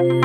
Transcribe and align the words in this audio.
السلام 0.00 0.18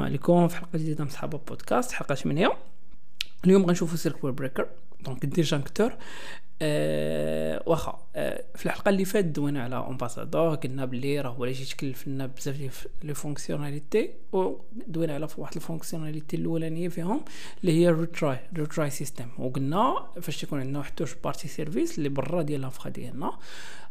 عليكم 0.00 0.48
في 0.48 0.56
حلقة 0.56 0.78
جديدة 0.78 1.04
من 1.04 1.10
صحابة 1.10 1.38
بودكاست 1.38 1.92
حلقة 1.92 2.14
8 2.14 2.50
اليوم 3.44 3.66
غنشوفوا 3.66 3.96
circuit 3.96 4.32
breaker 4.32 4.68
donc 5.00 5.26
disjoncteur 5.26 5.92
أه 6.62 7.62
واخا 7.66 7.98
أه 8.16 8.44
في 8.54 8.66
الحلقة 8.66 8.88
اللي 8.88 9.04
فاتت 9.04 9.28
دوينا 9.28 9.62
على 9.62 9.76
ambassador 9.76 10.54
قلنا 10.54 10.84
بلي 10.84 11.20
راه 11.20 11.30
هو 11.30 11.44
اللي 11.44 11.62
يتكلف 11.62 12.08
لنا 12.08 12.26
بزاف 12.26 12.86
les 13.02 13.14
fonctionnalités 13.14 14.10
ودوينا 14.32 15.14
على 15.14 15.28
واحد 15.38 15.56
ال 15.56 15.61
fonctionnalité 15.61 16.36
الأولانية 16.36 16.88
فيهم 16.88 17.20
اللي 17.60 17.72
هي 17.72 17.88
ال 17.88 17.96
retry 17.96 18.38
ال 18.52 18.58
retry 18.58 18.90
system 18.90 19.26
وقلنا 19.38 20.06
فاش 20.22 20.40
تكون 20.40 20.60
عندنا 20.60 20.78
واحد 20.78 20.94
third 20.94 21.14
party 21.14 21.48
service 21.48 21.98
اللي 21.98 22.08
برا 22.08 22.42
ديال 22.42 22.60
l'infra 22.60 22.90
ديالنا 22.90 23.38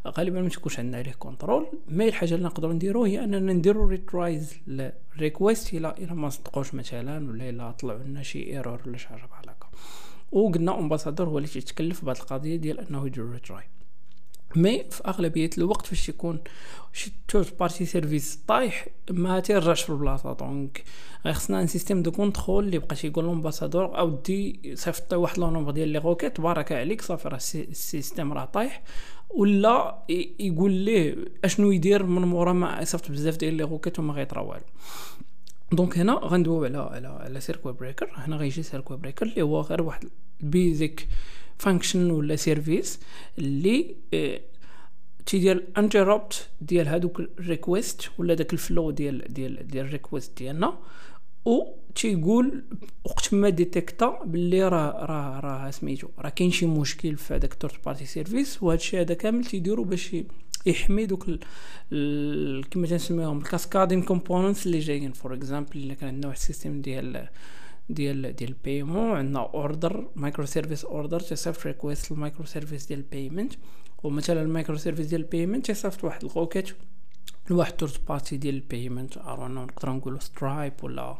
غالبا 0.08 0.40
ما 0.42 0.48
تكونش 0.48 0.78
عندنا 0.78 0.98
عليه 0.98 1.12
contrôle 1.12 1.66
mais 1.88 2.08
الحاجة 2.08 2.34
اللي 2.34 2.46
نقدروا 2.46 2.72
نديرو 2.72 3.04
هي 3.04 3.24
أننا 3.24 3.52
نديرو 3.52 3.86
retries 3.88 4.54
لل 4.66 4.90
request 4.90 5.74
إلى 5.74 5.94
إلى 5.98 6.14
ما 6.14 6.28
صدقوش 6.30 6.74
مثلا 6.74 7.28
ولا 7.30 7.48
الا 7.48 7.70
طلعوا 7.70 7.98
لنا 7.98 8.22
شي 8.22 8.46
error 8.46 8.80
ولا 8.86 8.98
شي 8.98 9.08
حاجة 9.08 9.26
بحال 9.26 9.48
هكا. 9.50 9.66
وقلنا 10.32 10.78
ambassador 10.78 11.28
هو 11.28 11.38
اللي 11.38 11.48
تيتكلف 11.48 12.04
بهذه 12.04 12.18
القضية 12.18 12.56
ديال 12.56 12.80
أنه 12.80 13.06
يدير 13.06 13.30
retry 13.30 13.64
mais 14.56 14.84
في 14.90 15.02
أغلبية 15.06 15.50
الوقت 15.58 15.86
فاش 15.86 16.08
يكون 16.08 16.40
شي 16.92 17.12
third 17.32 17.46
party 17.60 17.84
service 17.86 18.38
طايح 18.48 18.88
ما 19.10 19.40
تيرجعش 19.40 19.82
في 19.82 19.90
البلاصة. 19.90 20.32
donc 20.32 20.84
خصنا 21.24 21.60
un 21.62 21.66
système 21.66 22.02
de 22.02 22.10
contrôle 22.12 22.64
اللي 22.64 22.78
بقى 22.78 22.96
تيقول 22.96 23.24
l'ambassadeur 23.24 23.98
أودي 23.98 24.72
صيفط 24.74 25.14
واحد 25.14 25.38
le 25.38 25.50
nombre 25.50 25.70
ديال 25.70 25.88
les 25.88 25.98
requêtes. 25.98 26.40
بارك 26.40 26.72
عليك 26.72 27.02
صافي 27.02 27.28
راه 27.28 27.36
ال 27.36 27.48
système 27.48 28.32
راه 28.32 28.44
طايح. 28.44 28.82
ولا 29.30 30.04
يقول 30.40 30.72
ليه 30.72 31.16
أشنو 31.44 31.70
يدير 31.70 32.02
من 32.02 32.22
مورا 32.22 32.52
ما 32.52 32.80
يصيفط 32.82 33.10
بزاف 33.10 33.36
ديال 33.36 33.54
les 33.54 33.62
requêtes 33.62 33.98
وما 33.98 34.12
غيطرا 34.12 34.40
والو. 34.40 34.64
donc 35.72 35.98
هنا 35.98 36.12
غندويو 36.12 36.64
على 36.64 36.78
على 36.78 37.06
على 37.06 37.40
circuit 37.40 37.72
breaker 37.72 38.10
هنا 38.14 38.36
غيجي 38.36 38.62
circuit 38.62 38.96
breaker 38.96 39.26
اللي 39.26 39.42
هو 39.42 39.60
غير 39.60 39.82
واحد 39.82 40.04
ال 40.42 40.53
basic 40.53 41.08
function 41.58 42.10
ولا 42.10 42.36
service 42.36 43.00
اللي 43.38 43.96
تيدير 45.26 45.66
interrupt 45.78 46.48
ديال 46.60 46.88
هادوك 46.88 47.20
ال 47.20 47.31
request 47.31 48.10
ولا 48.18 48.34
داك 48.34 48.52
ال 48.52 48.60
flow 48.60 48.90
ديال 48.90 49.34
ديال 49.34 49.66
ديال 49.68 49.86
ال 49.86 49.92
request 49.92 50.38
ديالنا. 50.38 50.78
و 51.44 51.64
تيقول 51.94 52.64
وقت 53.04 53.34
ما 53.34 53.48
détecta 53.48 54.22
باللي 54.24 54.68
راه 54.68 55.06
راه 55.06 55.40
راه 55.40 55.70
سميتو 55.70 56.08
راه 56.18 56.28
كاين 56.28 56.50
شي 56.50 56.66
مشكل 56.66 57.16
في 57.16 57.34
هذاك 57.34 57.52
ال 57.52 57.56
third 57.56 57.74
party 57.86 58.06
service 58.06 58.62
وهذا 58.62 58.80
الشيء 58.80 59.00
هذا 59.00 59.14
كامل 59.14 59.44
تيديروا 59.44 59.84
باش 59.84 60.16
يحمي 60.66 61.06
دوك 61.06 61.24
كما 62.70 62.86
تنسميهم 62.86 63.38
ال 63.38 63.44
cascading 63.44 64.02
components 64.02 64.66
اللي 64.66 64.78
جايين. 64.78 65.12
for 65.12 65.34
example 65.34 65.70
إلا 65.74 65.94
كان 65.94 66.08
عندنا 66.08 66.26
واحد 66.26 66.38
ال 66.38 66.43
système 66.43 66.80
ديال 66.80 67.28
ديال 67.88 68.36
ديال 68.36 68.50
ال 68.50 68.57
paiement 68.57 69.10
عندنا 69.16 69.40
order 69.40 70.08
microservice 70.16 70.84
order 70.84 71.20
تيصيفط 71.20 71.66
request 71.66 72.12
لل 72.12 72.44
microservice 72.44 72.86
ديال 72.86 72.98
ال 72.98 73.05
payment 73.05 73.52
ومثلا 74.02 74.42
ال 74.42 74.76
microservice 74.76 75.06
ديال 75.06 75.20
ال 75.20 75.26
payment 75.26 75.66
تيصيفط 75.66 76.04
واحد 76.04 76.24
ال 76.24 76.30
requête 76.30 76.70
لواحد 77.50 77.72
third 77.80 77.92
party 78.08 78.36
ديال 78.36 78.54
ال 78.54 78.62
payment 78.62 79.16
ارونا 79.18 79.64
نقدر 79.64 79.90
نقولوا 79.90 80.18
Stripe 80.18 80.72
ولا 80.82 81.18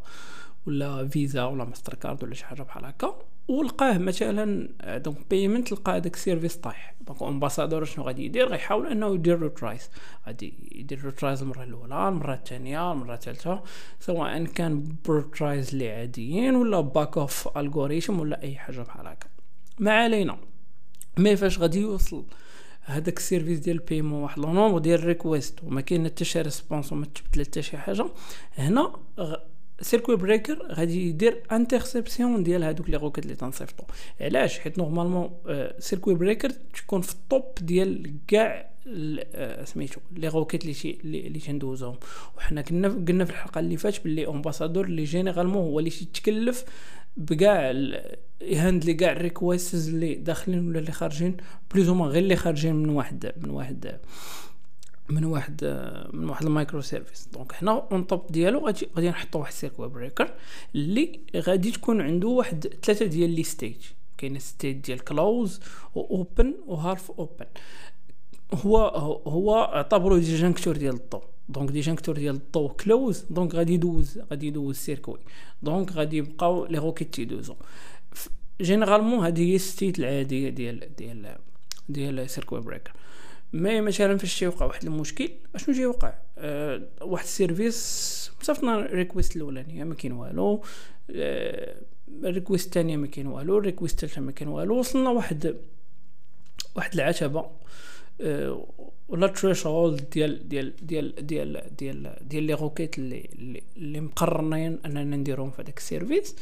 ولا 0.67 1.09
فيزا 1.09 1.45
ولا 1.45 1.65
ماستر 1.65 1.95
كارد 1.95 2.25
ولا 2.25 2.35
شي 2.35 2.45
حاجة 2.45 2.63
بحال 2.63 2.85
هكا. 2.85 3.19
ولقاه 3.49 3.99
مثلا 3.99 4.69
donc 4.99 5.17
payment 5.31 5.73
لقى 5.73 6.01
داك 6.01 6.15
ال 6.15 6.20
service 6.20 6.57
طايح. 6.57 6.95
donc 7.01 7.23
ambassador 7.23 7.85
شنو 7.85 8.05
غادي 8.05 8.25
يدير؟ 8.25 8.49
غيحاول 8.49 8.87
إنه 8.87 9.15
يدير 9.15 9.43
retries 9.43 9.91
غادي 10.27 10.55
يدير 10.73 11.05
ريترايز 11.05 11.43
المره 11.43 11.63
الأولى 11.63 12.09
المره 12.09 12.35
الثانية 12.35 12.93
المره 12.93 13.15
الثالثة. 13.15 13.63
سواء 14.01 14.45
كان 14.45 14.97
ب 15.09 15.16
retries 15.16 15.69
اللي 15.69 15.91
عاديين 15.91 16.55
ولا 16.55 16.81
backoff 16.81 17.59
algorithm 17.59 18.21
ولا 18.21 18.43
أي 18.43 18.57
حاجة 18.57 18.81
بحال 18.81 19.07
هكا. 19.07 19.29
ما 19.79 19.93
علينا. 19.93 20.39
mais 21.19 21.37
فاش 21.37 21.59
غادي 21.59 21.81
يوصل 21.81 22.25
هذاك 22.85 23.17
ال 23.19 23.24
service 23.24 23.59
ديال 23.59 23.77
ال 23.77 23.82
paiement 23.82 24.23
واحد 24.23 24.39
le 24.39 24.53
nombre 24.53 24.79
ديال 24.79 25.05
request 25.05 25.65
وما 25.65 25.81
كاين 25.81 26.07
حتى 26.07 26.25
شي 26.25 26.41
response 26.41 26.93
وما 26.93 27.07
تبدل 27.07 27.45
حتى 27.45 27.63
شي 27.63 27.77
حاجة. 27.77 28.07
هنا 28.55 28.93
circuit 29.83 30.17
breaker 30.17 30.67
غادي 30.73 31.09
يدير 31.09 31.43
interception 31.53 32.43
ديال 32.43 32.63
هادوك 32.63 32.91
les 32.91 32.97
requêtes 32.97 33.25
اللي 33.25 33.37
تنصيفطو. 33.37 33.85
علاش؟ 34.21 34.59
حيت 34.59 34.79
normalement 34.79 35.31
circuit 35.79 36.15
breaker 36.15 36.51
تكون 36.51 37.01
في 37.01 37.13
ال 37.13 37.21
top 37.21 37.45
ديال 37.61 38.15
كاع 38.29 38.73
سميتو 39.65 40.01
les 40.13 40.29
requêtes 40.29 40.65
اللي 40.65 40.99
اللي 41.05 41.39
تندوزوهم 41.39 41.97
وحنا 42.37 42.63
كنا 42.63 42.89
قلنا 42.89 43.25
في 43.25 43.31
الحلقة 43.31 43.59
اللي 43.59 43.77
فاتت 43.77 44.05
باللي 44.05 44.27
ambassador 44.27 44.85
اللي 44.85 45.05
généralement 45.05 45.63
هو 45.63 45.79
اللي 45.79 45.91
تيتكلف 45.91 46.65
بكاع 47.17 47.75
ي 48.43 48.49
handle 48.49 48.88
ي 48.88 48.95
كاع 48.95 49.13
ال 49.13 49.21
requests 49.21 49.89
اللي 49.89 50.15
داخلين 50.15 50.69
ولا 50.69 50.79
اللي 50.79 50.93
خارجين 50.93 51.37
plus 51.75 51.89
غير 51.89 52.23
اللي 52.23 52.37
خارجين 52.37 52.75
من 52.75 52.89
واحد 52.89 53.33
من 53.37 53.51
واحد 53.51 54.01
من 55.09 55.25
واحد 55.25 55.65
من 56.13 56.29
واحد 56.29 56.47
ال 56.47 56.81
microservice. 56.81 57.29
donc 57.33 57.53
حنا 57.53 57.89
on 57.93 58.07
top 58.07 58.33
ديالو 58.33 58.67
غادي 58.67 58.89
غادي 58.97 59.09
نحطو 59.09 59.39
واحد 59.39 59.53
circuit 59.53 59.89
breaker 59.89 60.35
اللي 60.75 61.21
غادي 61.37 61.71
تكون 61.71 62.01
عنده 62.01 62.29
واحد 62.29 62.67
ثلاثة 62.83 63.07
ديال 63.07 63.31
les 63.31 63.43
states 63.43 63.77
كاين 64.19 64.39
state 64.39 64.77
ديال 64.77 65.05
closed 65.05 65.61
و 65.95 66.07
open 66.07 66.55
و 66.67 66.76
half 66.76 67.11
open 67.11 67.47
هو 68.55 68.79
هو 69.27 69.65
اعتبرو 69.65 70.19
disjoncteur 70.19 70.77
ديال 70.77 70.95
الضو. 70.95 71.21
donc 71.49 71.71
disjoncteur 71.71 72.15
ديال 72.15 72.35
الضو 72.35 72.69
closed 72.69 73.25
donc 73.31 73.55
غادي 73.55 73.75
يدوز 73.75 74.19
غادي 74.31 74.47
يدوز 74.47 74.77
circuit 74.77 75.19
donc 75.63 75.93
غادي 75.93 76.17
يبقاو 76.17 76.67
les 76.67 76.79
requêtes 76.79 77.15
تيدوزو 77.15 77.55
généralement 78.61 79.27
هذه 79.27 79.51
هي 79.51 79.55
ال 79.55 79.62
state 79.62 79.99
العادية 79.99 80.49
ديال 80.49 80.97
ديال 80.97 81.37
ديال 81.89 82.31
circuit 82.31 82.61
breaker 82.61 82.93
mais 83.53 83.81
مثلا 83.81 84.19
فاش 84.19 84.39
تيوقع 84.39 84.67
واحد 84.67 84.85
المشكل 84.85 85.31
أشنو 85.55 85.75
جاي 85.75 85.83
يوقع؟ 85.83 86.15
أه 86.39 86.83
واحد 87.01 87.25
ال 87.25 87.31
service 87.31 87.77
صيفطنا 88.43 88.81
request 88.81 89.37
الأولانية 89.37 89.85
ما 89.85 89.95
كاين 89.95 90.13
والو. 90.13 90.63
أه 91.11 91.77
ال 92.25 92.30
request 92.30 92.67
الثانية 92.67 92.97
ما 92.97 93.07
كاين 93.07 93.27
والو 93.27 93.59
ال 93.59 93.65
request 93.65 94.05
الثالثة 94.05 94.21
ما 94.23 94.33
كاين 94.33 94.49
والو. 94.49 94.79
وصلنا 94.79 95.11
واحد 95.11 95.57
واحد 96.75 96.95
العتبة. 96.95 97.51
أه 98.21 98.67
ولا 99.09 99.27
threshold 99.27 100.11
ديال 100.11 100.49
ديال 100.49 100.87
ديال 100.87 101.27
ديال 101.27 101.77
ديال 101.79 102.17
ديال 102.21 102.43
les 102.43 102.55
requêtes 102.55 102.99
اللي 102.99 103.63
اللي, 103.77 104.01
مقررين 104.01 104.79
أننا 104.87 105.17
نديرهم 105.17 105.51
في 105.51 105.63
هذاك 105.63 105.79
ال 105.79 105.85
service. 105.85 106.37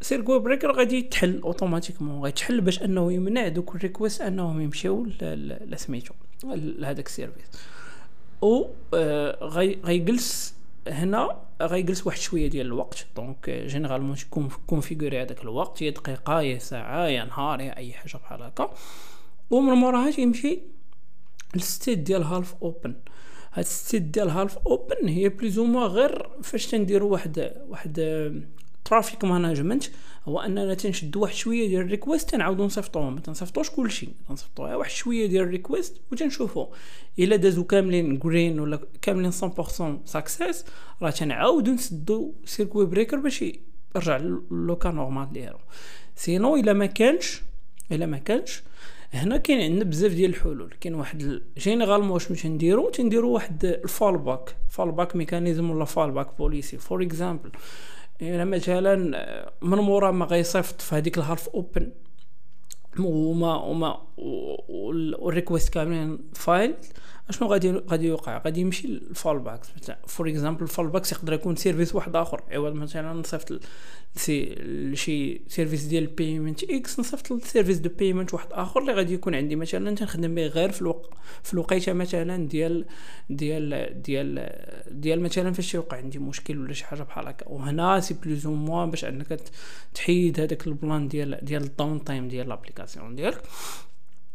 circuit 0.00 0.38
breaker 0.38 0.72
غادي 0.72 0.98
يتحل 0.98 1.40
automatiquement 1.40 2.22
غيتحل 2.24 2.60
باش 2.60 2.82
انه 2.82 3.12
يمنع 3.12 3.48
دوك 3.48 3.74
ال 3.74 3.80
request 3.80 4.20
انهم 4.20 4.60
يمشيو 4.60 5.06
لسميتو 5.20 6.14
لهذاك 6.44 7.06
ال 7.06 7.10
service. 7.10 7.44
و 8.42 8.64
غيجلس 9.84 10.54
هنا 10.88 11.40
غيجلس 11.62 12.06
واحد 12.06 12.18
شوية 12.18 12.46
ديال 12.46 12.66
الوقت. 12.66 13.06
donc 13.16 13.50
généralement 13.50 14.16
تكون 14.16 14.48
configuré 14.66 15.22
هذاك 15.22 15.42
الوقت 15.42 15.82
يا 15.82 15.90
دقيقة 15.90 16.40
يا 16.40 16.58
ساعة 16.58 17.06
يا 17.06 17.24
نهار 17.24 17.60
يا 17.60 17.76
أي 17.76 17.92
حاجة 17.92 18.16
بحال 18.16 18.42
هكا. 18.42 18.74
ومن 19.50 19.72
موراها 19.72 20.10
تيمشي 20.10 20.60
لل 21.54 21.67
state 21.67 21.98
ديال 21.98 22.22
half 22.22 22.54
open. 22.62 22.94
هاد 23.52 23.64
ال 23.64 23.70
state 23.70 24.02
ديال 24.02 24.30
half 24.30 24.58
open 24.58 25.08
هي 25.08 25.28
plus 25.28 25.47
ou 25.47 25.56
moins 25.56 25.80
غير 25.80 26.28
فاش 26.42 26.66
تنديرو 26.66 27.08
واحد 27.08 27.54
واحد 27.68 28.00
traffic 28.90 29.24
management 29.24 29.84
هو 30.24 30.40
أننا 30.40 30.74
تنشدو 30.74 31.20
واحد 31.20 31.34
شوية 31.34 31.68
ديال 31.68 31.80
ال 31.80 31.86
request 31.86 32.30
تنعاودو 32.30 32.64
نصيفطوهم 32.64 33.14
ما 33.14 33.20
تنصيفطوش 33.20 33.70
كلشي 33.70 34.08
تنصيفطو 34.28 34.62
واحد 34.62 34.90
شوية 34.90 35.26
ديال 35.26 35.42
ال 35.42 35.49
request 35.49 36.00
وتنشوفو. 36.12 36.66
إلا 37.18 37.36
دازو 37.36 37.64
كاملين 37.64 38.18
green 38.18 38.60
ولا 38.60 38.80
كاملين 39.02 39.30
100% 39.30 39.34
success 40.04 40.64
راه 41.02 41.10
تنعاودو 41.10 41.72
نسدو 41.72 42.34
circuit 42.44 42.86
breaker 42.86 43.16
باش 43.16 43.44
يرجع 43.96 44.16
le 44.50 44.66
cas 44.66 44.90
normal 44.90 45.32
ديالو. 45.32 45.58
sinon 46.16 46.56
إلا 46.56 46.72
ما 46.72 46.86
كانش 46.86 47.42
إلا 47.92 48.06
ما 48.06 48.18
كانش 48.18 48.62
هنا 49.12 49.36
كاين 49.36 49.60
عندنا 49.60 49.84
بزاف 49.84 50.12
ديال 50.12 50.30
الحلول. 50.30 50.74
كاين 50.80 50.94
واحد 50.94 51.42
généralement 51.58 52.10
واش 52.10 52.28
باش 52.28 52.46
نديرو 52.46 52.90
تنديرو 52.90 53.30
واحد 53.30 53.64
ال 53.64 54.18
fallback 54.18 54.56
fallback 54.68 55.16
mechanism 55.16 55.70
ولا 55.70 55.84
fallback 55.84 56.38
policy 56.38 56.78
for 56.78 57.02
example 57.02 57.50
يعني 58.20 58.44
مثلا 58.50 58.96
من 59.62 59.78
مورا 59.78 60.10
ما 60.10 60.24
غيصيفط 60.24 60.80
في 60.80 60.94
هذيك 60.94 61.18
ال 61.18 61.24
half 61.24 61.48
open 61.48 61.92
وما 62.98 63.54
وما 63.56 63.98
وال 64.68 64.92
request 64.92 65.74
كاملين 65.74 66.18
fail 66.34 66.74
أشنو 67.30 67.48
غادي 67.48 67.70
غادي 67.70 68.06
يوقع؟ 68.06 68.42
غادي 68.44 68.60
يمشي 68.60 68.88
لل 68.88 69.38
fallbacks 69.38 69.68
for 70.06 70.28
example 70.28 70.62
ال 70.62 70.88
fallbacks 70.88 71.12
يقدر 71.12 71.32
يكون 71.32 71.56
service 71.56 71.94
واحد 71.94 72.16
آخر. 72.16 72.42
عوض 72.50 72.74
مثلا 72.74 73.12
نصيفط 73.12 73.60
سي 74.16 74.54
شي 74.94 75.40
service 75.48 75.84
ديال 75.84 76.06
payment 76.06 76.64
X 76.64 77.00
نصيفط 77.00 77.30
لل 77.30 77.41
service 77.41 77.78
de 77.78 77.90
payment 77.98 78.34
واحد 78.34 78.48
آخر 78.52 78.80
اللي 78.80 78.92
غادي 78.92 79.14
يكون 79.14 79.34
عندي. 79.34 79.56
مثلا 79.56 79.94
تنخدم 79.94 80.34
به 80.34 80.46
غير 80.46 80.70
في 80.70 80.82
الوقت 80.82 81.10
في 81.42 81.54
الوقيتة 81.54 81.92
مثلا 81.92 82.48
ديال 82.48 82.84
ديال 83.30 84.02
ديال 84.02 84.50
ديال 84.90 85.20
مثلا 85.20 85.52
فاش 85.52 85.74
يوقع 85.74 85.96
عندي 85.96 86.18
مشكل 86.18 86.58
ولا 86.58 86.72
شي 86.72 86.84
حاجة 86.84 87.02
بحال 87.02 87.28
هكا. 87.28 87.48
وهنا 87.48 88.00
c'est 88.00 88.14
plus 88.14 88.46
ou 88.46 88.54
moins 88.54 88.90
باش 88.90 89.04
أنك 89.04 89.40
تحيد 89.94 90.40
هذاك 90.40 90.66
ال 90.66 90.74
plan 90.74 91.08
ديال 91.08 91.38
ديال 91.42 91.62
ال 91.62 92.04
downtime 92.04 92.28
ديال 92.28 92.48
l'application 92.48 93.14
ديالك. 93.14 93.42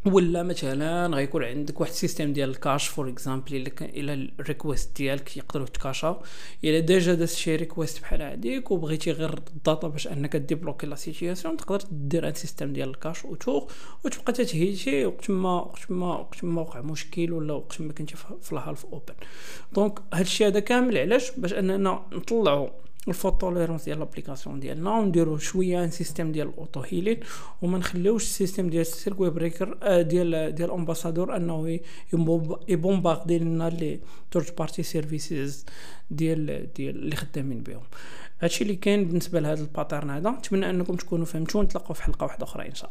ولا 0.06 0.44
مثلا 0.44 1.08
غيكون 1.16 1.44
عندك 1.44 1.82
واحد 1.82 1.92
ال 1.92 1.97
système 1.97 2.34
ديال 2.34 2.50
ال 2.50 2.56
cache 2.56 2.88
for 2.88 3.10
example 3.10 3.56
إلا 3.56 3.72
إلا 3.82 4.30
ال 4.40 4.46
requests 4.46 4.98
ديالك 4.98 5.38
يقدروا 5.38 5.66
يتكاشاو. 5.68 6.18
إلا 6.64 6.80
déjà 6.80 7.14
داز 7.14 7.36
شي 7.36 7.56
request 7.56 8.02
بحال 8.02 8.22
هاديك 8.22 8.72
وبغيتي 8.72 9.12
غير 9.12 9.34
ال 9.34 9.44
data 9.44 9.88
باش 9.88 10.08
أنك 10.08 10.36
débloquer 10.36 10.88
la 10.88 10.96
situation 10.96 11.58
تقدر 11.58 11.88
دير 11.92 12.28
un 12.28 12.34
système 12.34 12.74
ديال 12.74 12.90
ال 12.90 12.96
cache 12.96 13.26
autour 13.26 13.72
وتبقى 14.06 14.34
تتهيتي 14.34 15.06
وقت 15.06 15.30
ما 15.30 15.54
وقت 15.54 15.92
ما 15.92 16.08
وقت 16.08 16.44
ما 16.44 16.62
وقع 16.62 16.82
مشكل 16.82 17.34
ولا 17.34 17.54
وقت 17.54 17.82
ما 17.82 17.94
كنتي 17.94 18.16
في 18.42 18.54
ال 18.54 18.60
half 18.60 18.86
open 18.86 19.14
donc 19.74 20.00
هادشي 20.14 20.48
هذا 20.48 20.60
كامل 20.60 20.98
علاش؟ 20.98 21.32
باش 21.32 21.54
أننا 21.54 22.06
نطلعوا 22.14 22.70
ال 23.08 23.13
fault 23.13 23.42
tolérance 23.42 23.84
ديال 23.86 24.00
l'application 24.00 24.60
ديالنا 24.60 24.92
ونديرو 25.00 25.38
شوية 25.38 25.84
un 25.84 25.92
système 25.92 26.32
ديال 26.32 26.48
ال 26.48 26.54
auto 26.54 26.80
healing 26.80 27.20
وما 27.62 27.78
نخليوش 27.78 28.24
ال 28.24 28.29
système 28.29 28.70
ديال 28.70 28.82
ال 28.82 28.88
circuit 28.88 29.30
breaker 29.30 29.78
آه 29.84 30.02
ديال 30.02 30.56
ديال 30.56 30.72
ambassador 30.72 31.36
انه 31.36 31.80
يبومباردي 32.68 33.40
لنا 33.40 33.70
les 33.70 34.00
third 34.32 34.58
party 34.58 34.84
services 34.84 35.66
ديال 36.12 36.74
ديال 36.74 36.96
اللي 36.96 37.16
خدامين 37.16 37.64
بهم 37.64 37.84
هادشي 38.40 38.64
اللي 38.64 38.76
كاين 38.76 39.06
بالنسبة 39.06 39.40
لهذا 39.40 39.62
ال 39.62 39.68
pattern 39.68 40.10
هذا 40.10 40.30
نتمنى 40.30 40.70
انكم 40.70 40.96
تكونوا 40.96 41.26
فهمتوا 41.26 41.62
ونتلاقاو 41.62 41.94
في 41.94 42.04
حلقه 42.04 42.24
واحدة 42.24 42.44
أخرى 42.44 42.68
ان 42.68 42.76
شاء 42.76 42.76
الله 42.76 42.84